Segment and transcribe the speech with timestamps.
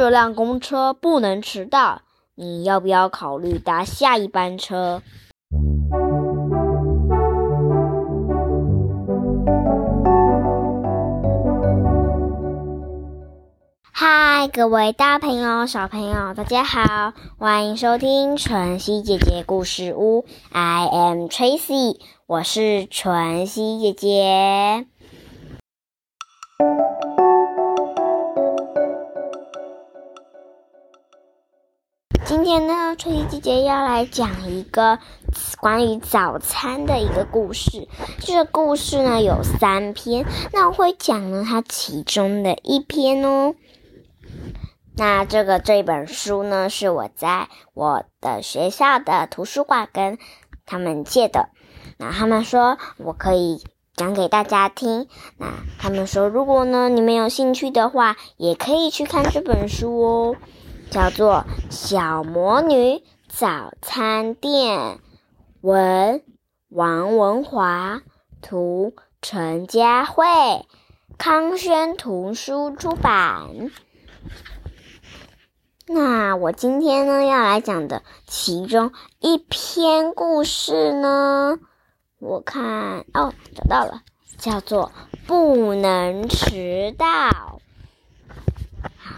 [0.00, 2.00] 这辆公车不能迟到，
[2.34, 5.02] 你要不要考虑搭下一班车？
[13.92, 20.24] 嗨，各位大朋友、小朋友，大家好，欢迎收听晨曦姐姐故事屋。
[20.50, 24.86] I am Tracy，我是晨曦姐姐。
[32.42, 34.98] 今天呢，春熙姐姐要来讲一个
[35.60, 37.86] 关于早餐的一个故事。
[38.20, 43.54] 这个故事呢有三篇，那我会讲呢它其中的一篇哦。
[44.96, 50.16] 那这个这本书呢是我在我的学校的图书馆跟
[50.64, 51.50] 他们借的。
[51.98, 53.62] 那他们说我可以
[53.94, 55.08] 讲给大家听。
[55.36, 55.48] 那
[55.78, 60.36] 他们说如果呢你们有兴趣的话，也可以去看这本书哦。
[60.90, 64.76] 叫做《小魔女早餐店》，
[65.60, 66.24] 文
[66.68, 68.02] 王文华，
[68.42, 70.24] 图陈佳慧，
[71.16, 73.70] 康轩图书出版。
[75.86, 81.58] 那我今天呢要来讲的其中一篇故事呢，
[82.18, 84.02] 我看哦找到了，
[84.38, 84.90] 叫做
[85.28, 87.06] 《不能迟到》。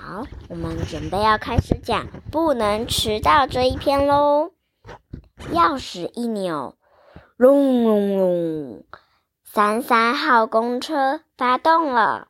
[0.05, 4.51] 好，我们准备要开始讲不能迟到这一篇喽。
[5.53, 6.75] 钥匙一扭，
[7.37, 8.85] 隆隆隆，
[9.45, 12.27] 三三号公车发动了，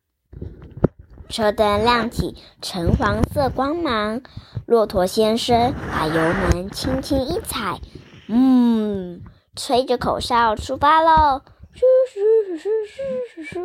[1.30, 4.20] 车灯亮起橙黄色光芒。
[4.66, 7.80] 骆驼先生把油门轻轻一踩，
[8.28, 9.22] 嗯，
[9.56, 11.40] 吹着口哨出发喽。
[11.72, 11.80] 嘘
[12.12, 12.20] 嘘
[12.54, 13.60] 嘘嘘嘘嘘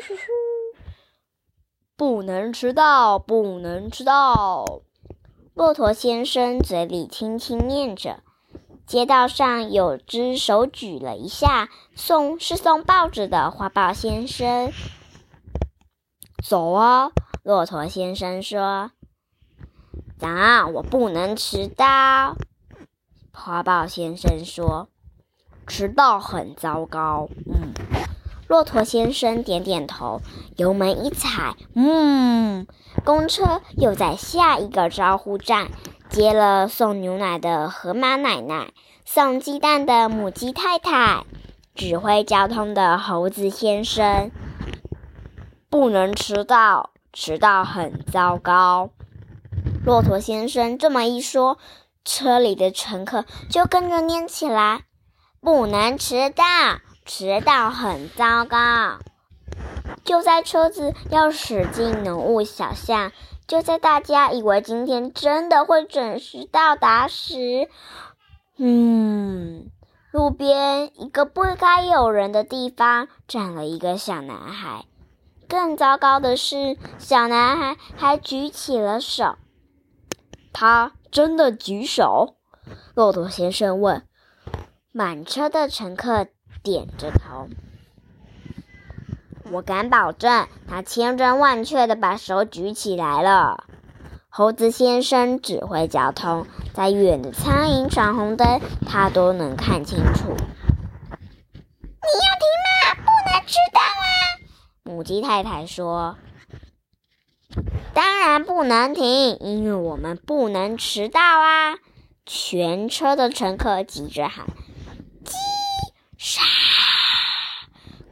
[0.00, 0.22] 嘘嘘
[1.96, 4.82] 不能迟到，不能迟到。
[5.54, 8.20] 骆驼先生嘴里轻轻念着。
[8.84, 14.72] 街道上有只手举了一下，送是送报纸的花豹先生。
[16.42, 17.12] 走啊！
[17.42, 18.90] 骆驼先生说
[20.18, 22.36] ：“早，我不能迟到。”
[23.32, 24.88] 花豹先生说
[25.66, 28.01] ：“迟到很糟糕。”嗯。
[28.52, 30.20] 骆驼先生点点头，
[30.58, 32.66] 油门一踩，嗯，
[33.02, 35.68] 公车又在下一个招呼站
[36.10, 38.74] 接了送牛奶的河马奶奶，
[39.06, 41.24] 送鸡蛋的母鸡太太，
[41.74, 44.30] 指挥交通的猴子先生。
[45.70, 48.90] 不能迟到，迟到很糟糕。
[49.82, 51.56] 骆驼先生这么一说，
[52.04, 54.82] 车里的乘客就跟着念起来：
[55.40, 56.44] 不能迟到。
[57.04, 58.98] 迟到很糟糕。
[60.04, 63.12] 就在车子要驶进浓雾小巷，
[63.46, 67.68] 就在大家以为今天真的会准时到达时，
[68.56, 69.70] 嗯，
[70.10, 74.86] 路边一个不该有人的地方站了一个小男孩。
[75.48, 79.36] 更糟糕的是，小男孩还举起了手。
[80.52, 82.36] 他真的举手？
[82.94, 84.06] 骆驼先生问。
[84.90, 86.26] 满车的乘客。
[86.62, 87.48] 点着头，
[89.50, 93.64] 我敢保证，他千真万确的把手举起来了。
[94.28, 100.28] 猴子先生指挥交通，在远的苍蝇闯红灯，他都能看清楚。
[100.30, 102.94] 你要停吗？
[102.94, 104.06] 不能迟到啊！
[104.84, 106.16] 母鸡太太说
[107.92, 111.74] ：“当然不能停，因为我们不能迟到啊！”
[112.24, 114.46] 全车的乘客急着喊。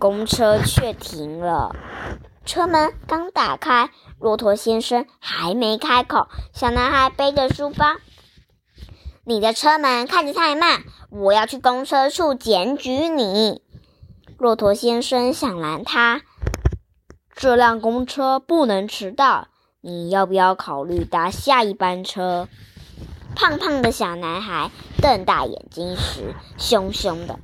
[0.00, 1.76] 公车却停了。
[2.46, 7.84] 车门刚打开，骆驼先生还没开口，小男孩背着书包
[9.24, 13.60] ：“你的车门开得太慢，我要去公车处检举你。”
[14.38, 16.22] 骆驼先生想拦他
[17.36, 19.48] ：“这辆公车不能迟到，
[19.82, 22.48] 你要不要考虑搭下一班车？”
[23.36, 24.70] 胖胖的小男孩
[25.02, 27.38] 瞪大眼睛时，凶凶的。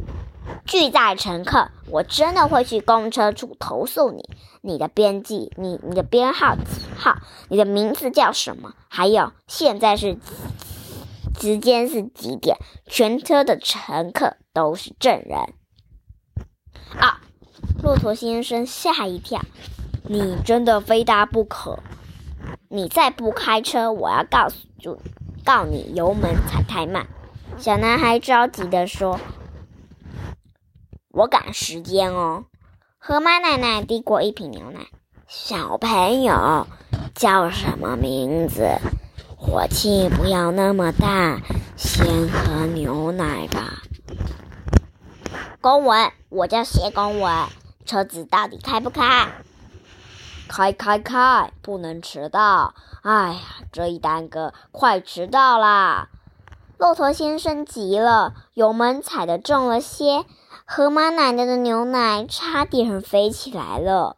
[0.66, 4.28] 拒载乘客，我真的会去公车处投诉你。
[4.62, 6.62] 你的编辑，你你的编号几
[6.96, 7.18] 号？
[7.48, 8.74] 你的名字叫什么？
[8.88, 10.18] 还有，现在是
[11.38, 12.58] 时间是几点？
[12.84, 15.38] 全车的乘客都是证人。
[16.98, 17.20] 啊！
[17.82, 19.40] 骆驼先生吓一跳，
[20.02, 21.78] 你真的非搭不可。
[22.68, 24.98] 你再不开车，我要告诉就
[25.44, 27.06] 告你油门踩太慢。
[27.56, 29.20] 小男孩着急地说。
[31.16, 32.44] 我赶时间哦。
[32.98, 34.88] 河马奶奶递过一瓶牛奶。
[35.26, 36.66] 小朋友，
[37.14, 38.76] 叫什么名字？
[39.34, 41.40] 火气不要那么大，
[41.74, 43.82] 先喝牛奶吧。
[45.62, 47.32] 公文，我叫谢公文。
[47.86, 49.28] 车子到底开不开？
[50.48, 52.74] 开开开，不能迟到。
[53.00, 53.40] 哎呀，
[53.72, 56.10] 这一耽搁，快迟到啦！
[56.76, 60.26] 骆驼先生急了，油门踩得重了些，
[60.68, 64.16] 河马奶奶的牛奶差点飞起来了。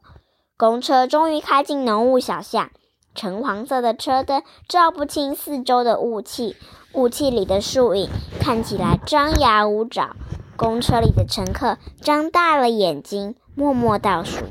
[0.56, 2.70] 公车终于开进浓雾小巷，
[3.14, 6.56] 橙黄色的车灯照不清四周的雾气，
[6.94, 8.08] 雾气里的树影
[8.40, 10.16] 看起来张牙舞爪。
[10.56, 14.46] 公车里的乘客张大了眼睛，默默倒数：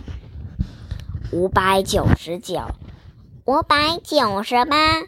[1.34, 2.62] 五百九十九，
[3.44, 5.02] 五百九十八，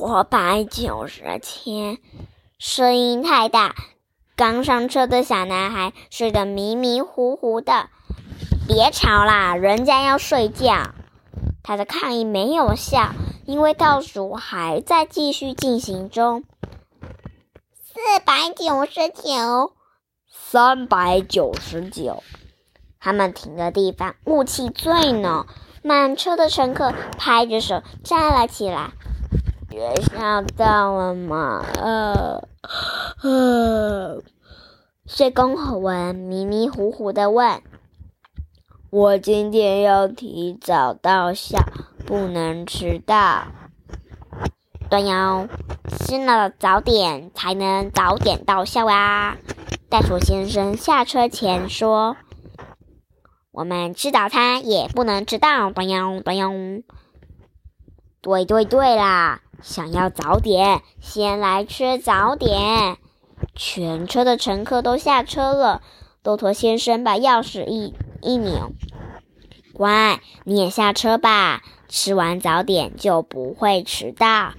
[0.00, 2.00] 五百九十七。
[2.58, 3.74] 声音太大，
[4.36, 7.88] 刚上车的小男孩睡得迷迷糊糊的。
[8.66, 10.94] 别吵啦，人家要睡觉。
[11.62, 13.12] 他的抗议没有效，
[13.46, 16.44] 因为倒数还在继续进行中。
[17.84, 19.72] 四百九十九，
[20.28, 22.22] 三百九十九。
[22.98, 25.46] 他们停的地方雾气最浓，
[25.82, 28.92] 满车的乘客拍着手站了起来。
[29.74, 31.66] 学校到了吗？
[31.80, 32.48] 呃，
[33.24, 34.22] 呃，
[35.04, 37.60] 谢公文迷迷糊糊的问。
[38.90, 41.58] 我今天要提早到校，
[42.06, 43.48] 不能迟到。
[44.88, 45.48] 对哟，
[45.88, 49.36] 吃了早点才能早点到校啊！
[49.88, 52.16] 袋鼠先生下车前说
[53.50, 56.52] ：“我们吃早餐也不能迟到。”对哟，对哟。
[58.22, 59.40] 对对对啦！
[59.64, 62.98] 想要早点，先来吃早点。
[63.56, 65.80] 全车的乘客都下车了。
[66.22, 68.60] 骆驼先生把钥匙一一拧。
[69.72, 71.62] 乖，你也下车吧。
[71.88, 74.52] 吃完早点就不会迟到。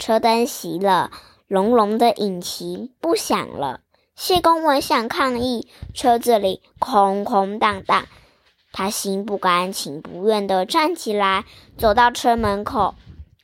[0.00, 1.12] 车灯熄了，
[1.46, 3.80] 隆隆的引擎不响了。
[4.16, 8.06] 谢公文想抗议，车子里空空荡荡。
[8.72, 11.44] 他心不甘情不愿地站起来，
[11.78, 12.96] 走到车门口。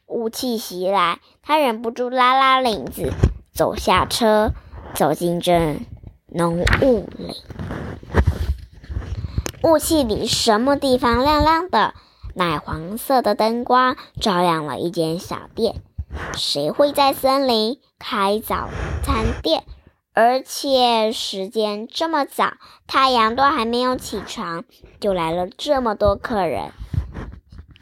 [0.08, 3.12] 雾气袭来，他忍不住拉拉领子，
[3.52, 4.52] 走下车，
[4.94, 5.76] 走进这
[6.26, 7.36] 浓雾里。
[9.62, 11.94] 雾气里，什么地方亮亮的？
[12.34, 15.82] 奶黄色的灯光照亮了一间小店。
[16.34, 18.68] 谁会在森林开早
[19.02, 19.64] 餐店？
[20.14, 22.54] 而且时间这么早，
[22.86, 24.64] 太阳都还没有起床，
[24.98, 26.72] 就来了这么多客人。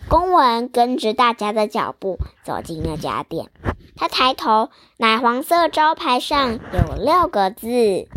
[0.09, 3.51] 公文跟着大家的脚步走进那家店。
[3.97, 8.09] 他抬头，奶黄色招牌上有六个字：“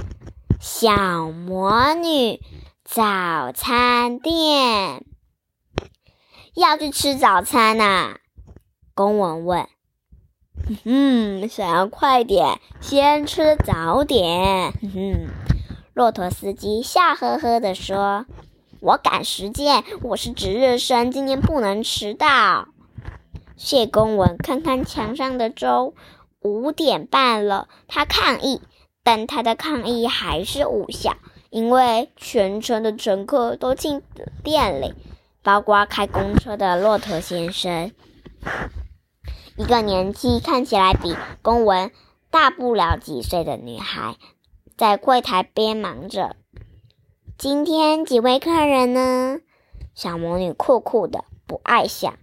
[0.59, 2.41] 小魔女。”
[2.91, 5.05] 早餐店
[6.55, 8.15] 要去吃早餐呐？
[8.95, 9.67] 公文问。
[10.85, 14.73] 嗯，想要快点，先吃早点。
[14.81, 15.27] 哼哼，
[15.93, 18.25] 骆驼司机笑呵呵地说
[18.81, 22.69] ：“我赶时间，我是值日生，今天不能迟到。”
[23.57, 25.93] 谢公文看看墙上的钟，
[26.39, 27.67] 五点半了。
[27.89, 28.61] 他抗议，
[29.03, 31.17] 但他的抗议还是无效。
[31.49, 34.01] 因为全车的乘客都进
[34.43, 34.93] 店里，
[35.43, 37.91] 包括开公车的骆驼先生。
[39.57, 41.91] 一个年纪看起来比公文
[42.29, 44.15] 大不了几岁的女孩，
[44.77, 46.37] 在柜台边忙着。
[47.39, 49.39] 今天几位客人呢？
[49.95, 52.19] 小魔女酷酷的，不爱想。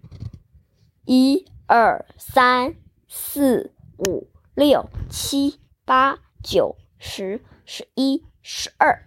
[1.07, 2.75] 一二三
[3.09, 9.07] 四五六七八九十十一十二。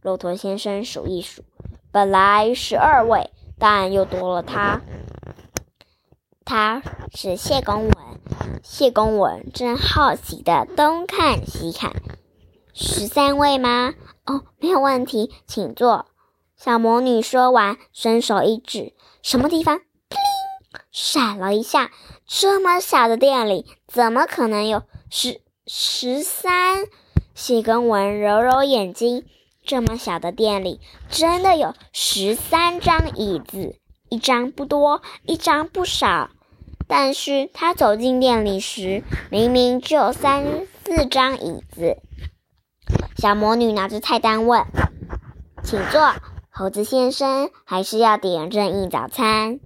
[0.00, 1.44] 骆驼先生数一数，
[1.92, 4.80] 本来十二位，但又多了他。
[6.42, 6.82] 他
[7.14, 7.94] 是谢公文，
[8.62, 11.92] 谢公文正好奇的东看西看。
[12.72, 13.92] 十三位吗？
[14.26, 16.06] 哦，没有问题，请坐。
[16.56, 19.78] 小魔女说完，伸手一指，什么地方？
[19.78, 20.18] 叮，
[20.92, 21.90] 闪了一下。
[22.26, 26.86] 这么小的店里，怎么可能有十十三？
[27.34, 29.24] 谢公文揉揉眼睛。
[29.64, 33.76] 这么小的店里，真的有十三张椅子，
[34.08, 36.30] 一张不多，一张不少。
[36.86, 41.98] 但是他走进店里时，明明只有三四张椅子。
[43.20, 44.64] 小魔女拿着菜单问
[45.62, 46.14] ：“请坐，
[46.48, 49.60] 猴子先生，还是要点正义早餐？”“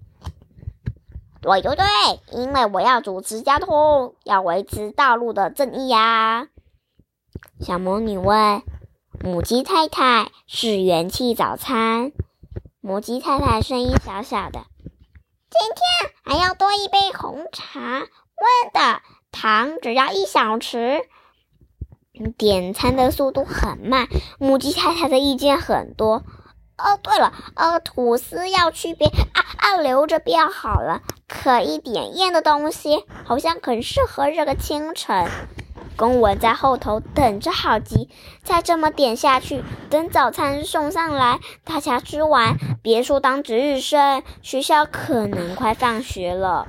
[1.40, 1.84] 对对对，
[2.32, 6.48] 因为我要主持交通，要维持道路的正义呀。”
[7.62, 8.60] 小魔女问。
[9.22, 12.10] 母鸡太太是元气早餐，
[12.80, 14.64] 母鸡太太声音小小的
[15.48, 21.04] ：“今天还要多一杯红茶，温的，糖只要一小匙。”
[22.36, 26.22] 点餐的速度很慢，母鸡太太的意见很多。
[26.76, 35.30] 哦，对了，呃，吐司要区别啊啊，留着变好了，可一点咽的东西，好像很适合这个清晨。
[35.96, 38.08] 公文在后头等着，好急！
[38.42, 46.66] 再这么点下去，等早餐送上来，大家吃完，别说当值日生，学校可能快放学了。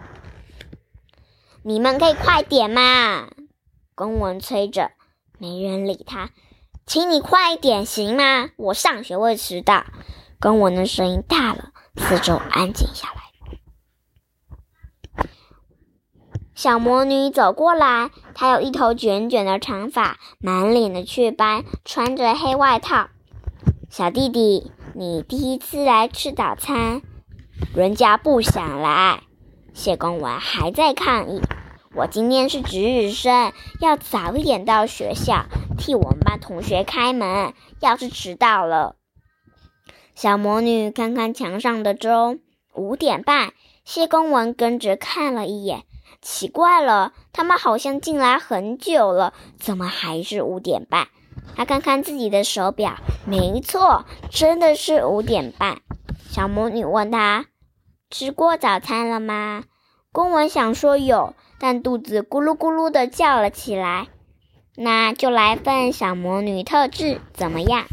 [1.64, 3.30] 你们可以快点嘛！
[3.96, 4.92] 公文催着，
[5.38, 6.30] 没人理他。
[6.86, 8.50] 请你快一点行吗？
[8.58, 9.86] 我上学会迟到。
[10.40, 13.16] 公文的声音大了，四周安静下来。
[16.54, 23.10] 小魔女走过来，她有一头卷卷的长发，满脸的雀斑，穿着黑外套。
[23.90, 27.02] 小弟弟，你第一次来吃早餐，
[27.76, 29.24] 人家不想来。
[29.74, 31.42] 谢公文还在抗议。
[31.96, 35.46] 我今天是值日生，要早一点到学校，
[35.78, 37.54] 替我们班同学开门。
[37.80, 38.98] 要是迟到了，
[40.14, 42.40] 小魔女看看墙上的钟，
[42.74, 43.54] 五点半。
[43.86, 45.84] 谢公文跟着看了一眼。
[46.22, 51.08] 奇怪了，他们好像进来很久了，怎么还是五点半？
[51.56, 55.78] 他看看自己的手表，没错，真的是五点半。
[56.30, 57.46] 小魔女问他
[58.12, 59.64] ：“吃过早餐了吗？”
[60.12, 64.08] 公文想说有，但肚子咕噜咕噜的叫了起来。
[64.76, 67.86] 那就来份小魔女特制，怎么样？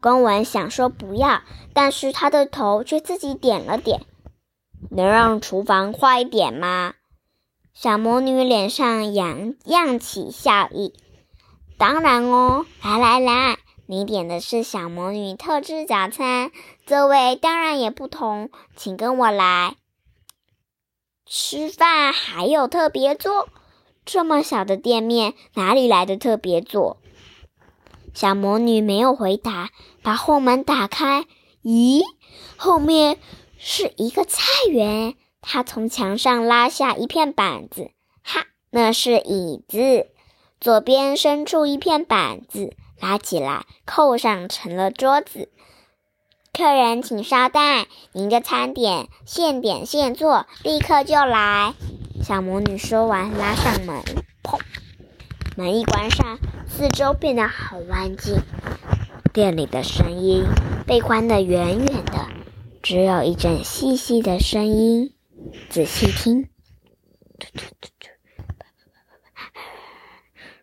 [0.00, 1.42] 公文想说不要，
[1.74, 4.02] 但是他的头却自己点了点。
[4.90, 6.94] 能让厨房快一点吗？
[7.74, 10.94] 小魔女脸上扬漾起笑意。
[11.76, 16.50] 当然哦，来来来，你点的是小魔女特制早餐，
[16.86, 19.76] 座位当然也不同，请跟我来。
[21.32, 23.48] 吃饭还有特别座？
[24.04, 26.96] 这么小的店面哪里来的特别座？
[28.12, 29.70] 小魔女没有回答，
[30.02, 31.26] 把后门打开。
[31.62, 32.02] 咦，
[32.56, 33.16] 后面。
[33.62, 37.90] 是一个菜园，他从墙上拉下一片板子，
[38.22, 40.06] 哈，那是椅子。
[40.58, 45.50] 左边伸出一片板子，拉起来扣上成了桌子。
[46.52, 51.74] 客人请稍待，您的餐点现点现做，立刻就来。
[52.22, 54.02] 小魔女说完，拉上门，
[54.42, 54.58] 砰，
[55.56, 56.38] 门一关上，
[56.68, 58.36] 四周变得好安静，
[59.32, 60.44] 店里的声音
[60.86, 62.28] 被关得远远的。
[62.82, 65.14] 只有一阵细细的声音，
[65.70, 66.48] 仔细听，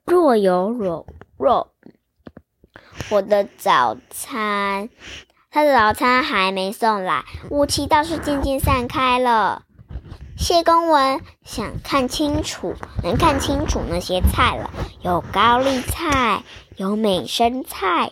[0.05, 1.73] 若有若若。
[3.09, 4.89] 我的早餐，
[5.57, 9.63] 他的早餐还没送来，雾气倒是渐渐散开了。
[10.37, 14.69] 谢公文想看清楚，能看清楚那些菜了，
[15.01, 16.43] 有高丽菜，
[16.75, 18.11] 有美生菜，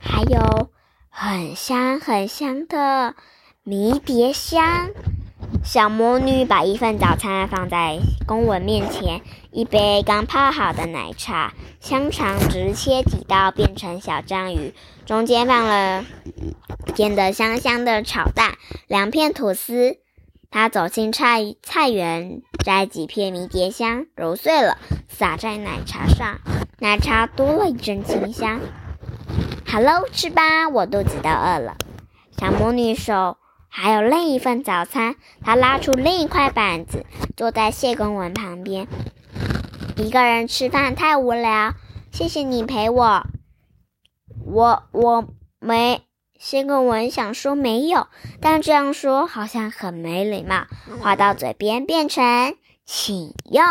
[0.00, 0.68] 还有
[1.10, 3.16] 很香很香的。
[3.64, 4.90] 迷迭香，
[5.62, 9.20] 小魔女把一份早餐放在公文面前，
[9.50, 14.74] 一杯刚泡好的奶茶，香肠直切几刀变成小章鱼，
[15.06, 16.04] 中间放了
[16.94, 18.54] 煎得香香的炒蛋，
[18.86, 19.98] 两片吐司。
[20.50, 26.38] 她走进菜菜园，摘几片迷迭香，揉碎了撒在奶茶上，
[26.78, 28.60] 奶茶多了一阵清香。
[29.66, 31.76] 好喽，吃吧，我肚子都饿了。
[32.38, 33.38] 小魔女手。
[33.76, 37.04] 还有另一份早餐，他拉出另一块板子，
[37.36, 38.86] 坐在谢公文旁边。
[39.96, 41.74] 一个人吃饭太无聊，
[42.12, 43.26] 谢谢你陪我。
[44.46, 45.28] 我我
[45.58, 46.02] 没
[46.38, 48.06] 谢公文想说没有，
[48.40, 50.66] 但这样说好像很没礼貌。
[51.00, 52.54] 话到嘴边变成
[52.86, 53.64] 请用。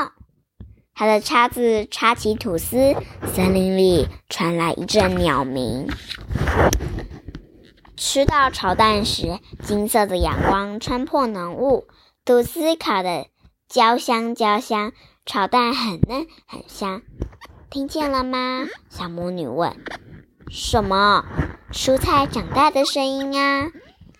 [0.93, 2.93] 他的叉子插起吐司，
[3.33, 5.87] 森林里传来一阵鸟鸣。
[7.95, 11.87] 吃到炒蛋时，金色的阳光穿破浓雾，
[12.25, 13.27] 吐司烤的
[13.69, 14.91] 焦香焦香，
[15.25, 17.01] 炒蛋很嫩很香。
[17.69, 18.65] 听见了吗？
[18.89, 19.75] 小魔女问。
[20.49, 21.23] 什么？
[21.71, 23.69] 蔬菜长大的声音啊！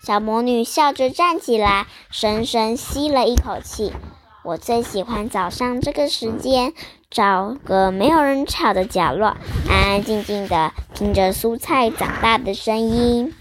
[0.02, 3.92] 小魔女笑着站起来，深深吸了一口气。
[4.44, 6.74] 我最喜欢早上这个时间，
[7.10, 9.36] 找个没有人吵的角落，
[9.68, 13.34] 安安静静的听着蔬菜长大的声音。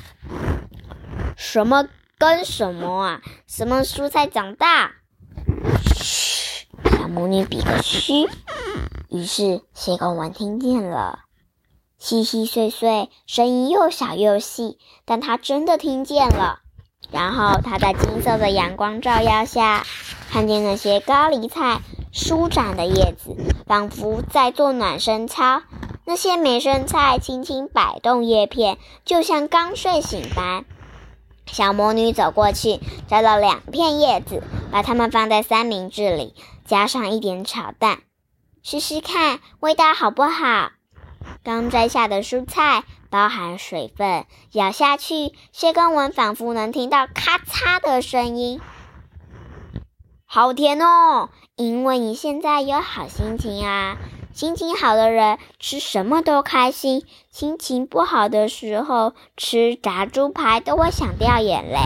[1.45, 3.21] 什么跟什么啊？
[3.47, 4.93] 什么蔬菜长大？
[5.93, 8.29] 嘘，小魔女比个嘘。
[9.09, 11.19] 于是谢公文听见了。
[11.99, 16.61] 细细碎碎，声音又小又细，但他真的听见了。
[17.11, 19.85] 然后他在金色的阳光照耀下，
[20.31, 21.81] 看见那些高丽菜
[22.13, 23.35] 舒展的叶子，
[23.67, 25.61] 仿佛在做暖身操。
[26.05, 30.63] 那些美生菜轻轻摆动叶片，就像刚睡醒般。
[31.45, 36.33] 小魔女走过去，摘了两片叶子，把它们放在三明治里，
[36.65, 37.99] 加上一点炒蛋，
[38.63, 40.71] 试试看味道好不好。
[41.43, 48.59] 刚摘下的蔬菜包含水分，咬下去，谢根文仿佛能听到咔嚓的声音。
[50.25, 51.29] 好甜哦！
[51.55, 53.97] 因为你现在有好心情啊。
[54.33, 61.77] 心情好的人吃什么都开心，心情不好的时候吃炸猪排都会想掉眼泪。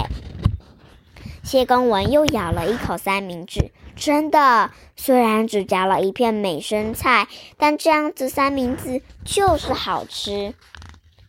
[1.43, 7.27] 谢公文又咬了一口三明治，真的，虽然只夹了一片美生菜，
[7.57, 10.53] 但这样子三明治就是好吃，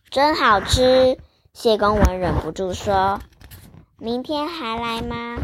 [0.09, 1.17] 真好吃。
[1.53, 3.19] 谢公文忍不住说
[3.99, 5.37] ：“明天还来吗？”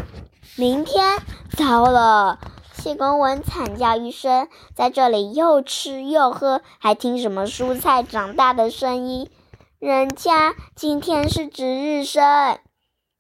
[0.55, 1.19] 明天，
[1.57, 2.39] 糟了。
[2.85, 9.27] 谢公文惨叫一声，在这里又吃又喝，还听什么蔬菜长大的声音。
[9.79, 12.59] 人家今天是值日生，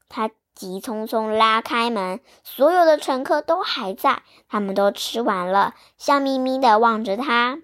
[0.07, 7.57] 他急匆匆拉开门，所有的乘客都还在，他们都吃完了，笑眯眯的望着他。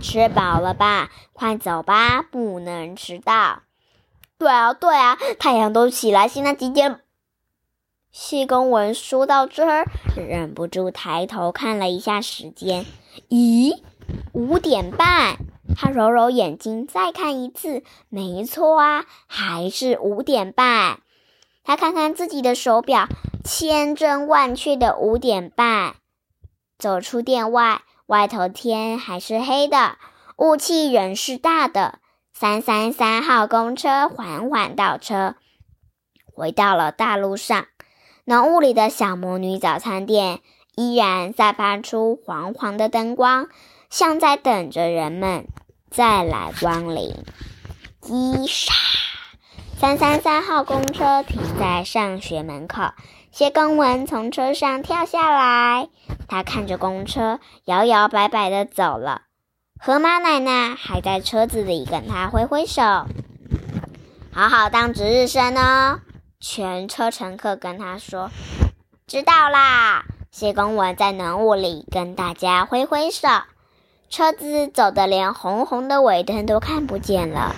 [0.00, 1.08] 吃饱了吧？
[1.32, 3.60] 快走吧，不能迟到。
[4.36, 7.01] 对啊，对啊，太阳都起来，现在几点？
[8.12, 12.84] 谢公文说到这儿，忍不住抬头看了一下时间。
[13.30, 13.80] 咦，
[14.32, 15.38] 五点半！
[15.74, 21.00] 他揉揉眼睛，再看一次，没错啊，还是五点半。
[21.64, 23.08] 他看看自己的手表，
[23.42, 25.94] 千真万确的五点半。
[26.78, 29.96] 走出店外，外头天还是黑的，
[30.36, 32.00] 雾气仍是大的。
[32.34, 35.36] 三三三号公车缓缓倒车，
[36.34, 37.66] 回到了大路上。
[38.24, 40.38] 浓雾里的小魔女早餐店
[40.76, 43.48] 依然散发出黄黄的灯光，
[43.90, 45.48] 像在等着人们
[45.90, 47.16] 再来光临。
[48.00, 48.72] 叽沙，
[49.76, 52.92] 三三三号公车停在上学门口，
[53.32, 55.88] 谢公文从车上跳下来，
[56.28, 59.22] 他看着公车摇摇摆摆的走了。
[59.80, 62.82] 河马奶奶还在车子里跟他挥挥手，
[64.32, 65.98] 好好当值日生哦。
[66.44, 68.28] 全车乘客跟他说
[69.06, 73.28] ：“知道啦。”谢公文在浓雾里跟大家挥挥手，
[74.10, 77.54] 车子走得连红红的尾灯都看不见了。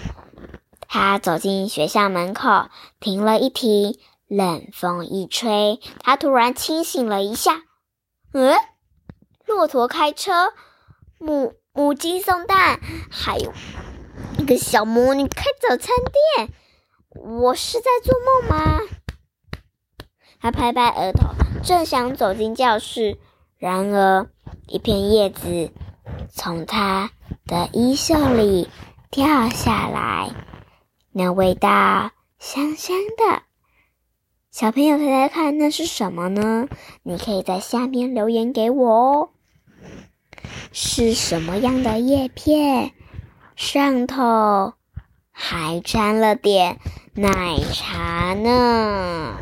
[0.86, 2.68] 他走进学校门口，
[3.00, 7.62] 停了一停，冷风一吹，他突然清醒了一下。
[8.34, 8.54] 嗯，
[9.46, 10.52] 骆驼开车，
[11.18, 13.50] 母母鸡送蛋，还有
[14.38, 15.88] 一个小魔女开早餐
[16.36, 16.50] 店。
[17.14, 18.80] 我是在做梦吗？
[20.40, 21.28] 他拍拍额头，
[21.62, 23.18] 正想走进教室，
[23.56, 24.28] 然而
[24.66, 25.70] 一片叶子
[26.30, 27.12] 从他
[27.46, 28.68] 的衣袖里
[29.10, 30.30] 掉下来，
[31.12, 33.42] 那味道香香的。
[34.50, 36.68] 小朋友猜猜看，那是什么呢？
[37.02, 39.30] 你可以在下面留言给我哦。
[40.72, 42.92] 是什么样的叶片？
[43.56, 44.74] 上头
[45.30, 46.78] 还沾了点。
[47.16, 49.38] 奶茶呢？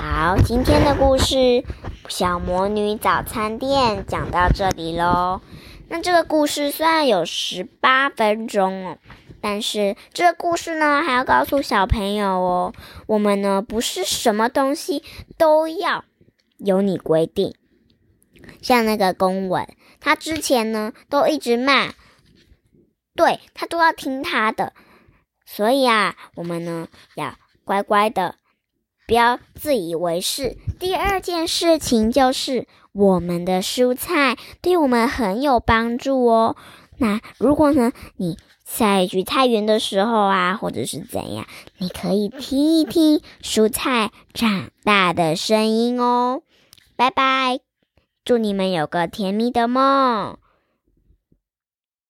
[0.00, 1.34] 好，今天的故事
[2.08, 5.42] 《小魔女早餐店》讲到这里喽。
[5.88, 8.98] 那这个故事虽然有十八分钟哦，
[9.42, 12.72] 但是这个故事呢，还要告诉小朋友哦，
[13.06, 15.02] 我们呢不是什么东西
[15.36, 16.06] 都要
[16.56, 17.54] 由你规定。
[18.62, 19.68] 像那个公文，
[20.00, 21.92] 他之前呢都一直骂，
[23.14, 24.72] 对他都要听他的。
[25.44, 28.36] 所以啊，我们呢要乖乖的，
[29.06, 30.56] 不要自以为是。
[30.78, 36.56] 第二件事情就是，我们的蔬菜对我们很有帮助哦。
[36.96, 41.46] 那如果呢你在去菜园的时候啊，或者是怎样，
[41.78, 46.42] 你可以听一听蔬菜长大的声音哦。
[46.96, 47.60] 拜拜，
[48.24, 50.38] 祝你们有个甜蜜的梦。